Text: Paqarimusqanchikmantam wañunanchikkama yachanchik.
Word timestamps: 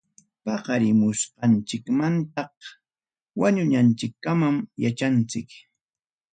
Paqarimusqanchikmantam 0.43 2.49
wañunanchikkama 3.39 4.47
yachanchik. 4.83 5.47